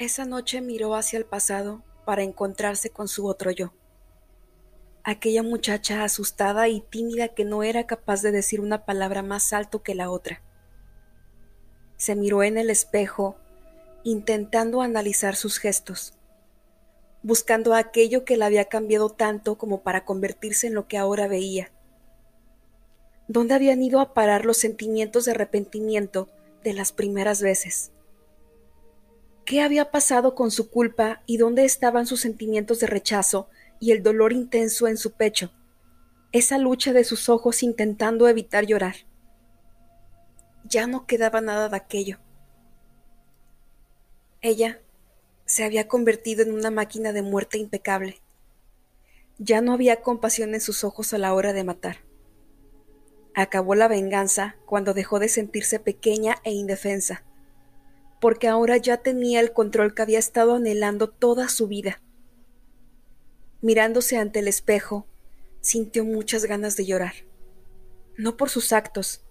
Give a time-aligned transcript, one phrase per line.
[0.00, 3.74] Esa noche miró hacia el pasado para encontrarse con su otro yo.
[5.04, 9.82] Aquella muchacha asustada y tímida que no era capaz de decir una palabra más alto
[9.82, 10.40] que la otra.
[11.98, 13.36] Se miró en el espejo,
[14.02, 16.14] intentando analizar sus gestos,
[17.22, 21.72] buscando aquello que la había cambiado tanto como para convertirse en lo que ahora veía.
[23.28, 26.30] ¿Dónde habían ido a parar los sentimientos de arrepentimiento
[26.64, 27.92] de las primeras veces?
[29.50, 33.48] ¿Qué había pasado con su culpa y dónde estaban sus sentimientos de rechazo
[33.80, 35.50] y el dolor intenso en su pecho?
[36.30, 38.94] Esa lucha de sus ojos intentando evitar llorar.
[40.62, 42.20] Ya no quedaba nada de aquello.
[44.40, 44.82] Ella
[45.46, 48.22] se había convertido en una máquina de muerte impecable.
[49.38, 51.96] Ya no había compasión en sus ojos a la hora de matar.
[53.34, 57.24] Acabó la venganza cuando dejó de sentirse pequeña e indefensa,
[58.20, 62.00] porque ahora ya tenía el control que había estado anhelando toda su vida.
[63.62, 65.06] Mirándose ante el espejo,
[65.60, 67.14] sintió muchas ganas de llorar,
[68.16, 69.22] no por sus actos,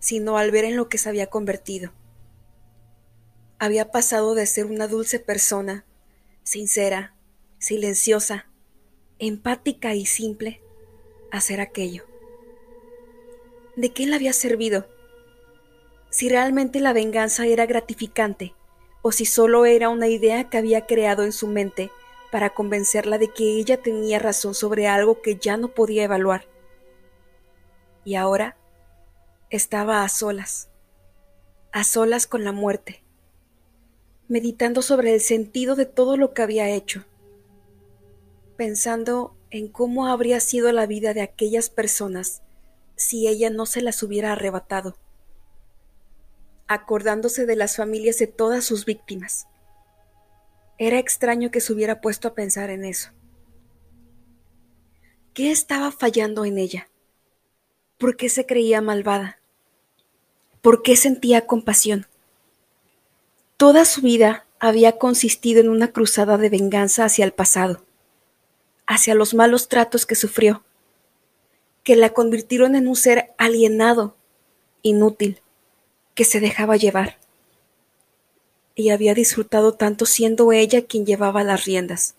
[0.00, 1.92] sino al ver en lo que se había convertido.
[3.58, 5.84] Había pasado de ser una dulce persona,
[6.42, 7.14] sincera,
[7.58, 8.46] silenciosa,
[9.18, 10.60] empática y simple,
[11.30, 12.04] a ser aquello.
[13.76, 14.86] ¿De qué le había servido?
[16.10, 18.54] Si realmente la venganza era gratificante,
[19.02, 21.90] o si solo era una idea que había creado en su mente
[22.30, 26.46] para convencerla de que ella tenía razón sobre algo que ya no podía evaluar.
[28.04, 28.56] Y ahora
[29.50, 30.68] estaba a solas,
[31.72, 33.02] a solas con la muerte,
[34.28, 37.04] meditando sobre el sentido de todo lo que había hecho,
[38.56, 42.42] pensando en cómo habría sido la vida de aquellas personas
[42.96, 44.96] si ella no se las hubiera arrebatado,
[46.68, 49.46] acordándose de las familias de todas sus víctimas.
[50.78, 53.10] Era extraño que se hubiera puesto a pensar en eso.
[55.34, 56.88] ¿Qué estaba fallando en ella?
[57.96, 59.40] ¿Por qué se creía malvada?
[60.62, 62.06] ¿Por qué sentía compasión?
[63.56, 67.84] Toda su vida había consistido en una cruzada de venganza hacia el pasado,
[68.86, 70.62] hacia los malos tratos que sufrió,
[71.82, 74.16] que la convirtieron en un ser alienado,
[74.82, 75.40] inútil,
[76.18, 77.16] que se dejaba llevar.
[78.74, 82.16] Y había disfrutado tanto siendo ella quien llevaba las riendas.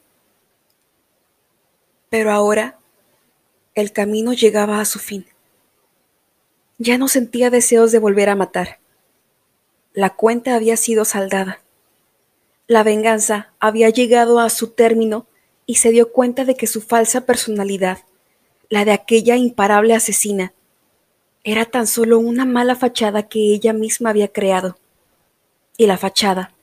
[2.10, 2.80] Pero ahora
[3.76, 5.26] el camino llegaba a su fin.
[6.78, 8.80] Ya no sentía deseos de volver a matar.
[9.92, 11.60] La cuenta había sido saldada.
[12.68, 15.28] La venganza había llegado a su término
[15.66, 18.00] y se dio cuenta de que su falsa personalidad
[18.70, 20.54] la de aquella imparable asesina,
[21.52, 24.78] era tan solo una mala fachada que ella misma había creado,
[25.78, 26.54] y la fachada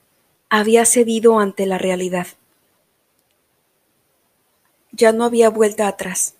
[0.47, 2.27] había cedido ante la realidad.
[4.93, 6.35] Ya no había vuelta atrás.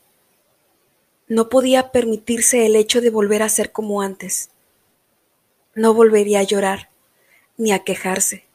[1.28, 4.50] No podía permitirse el hecho de volver a ser como antes.
[5.76, 6.90] No volvería a llorar,
[7.58, 8.46] ni a quejarse,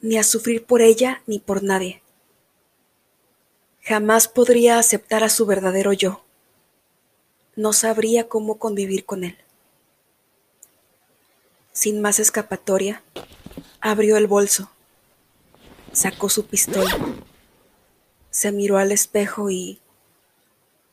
[0.00, 2.02] ni a sufrir por ella ni por nadie.
[3.82, 6.24] Jamás podría aceptar a su verdadero yo
[7.56, 9.36] no sabría cómo convivir con él.
[11.72, 13.02] Sin más escapatoria,
[13.80, 14.70] abrió el bolso,
[15.92, 16.96] sacó su pistola,
[18.30, 19.80] se miró al espejo y,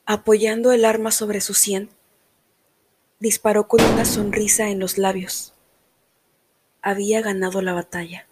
[0.05, 1.89] apoyando el arma sobre su sien,
[3.19, 5.53] disparó con una sonrisa en los labios.
[6.81, 8.28] Había ganado la batalla.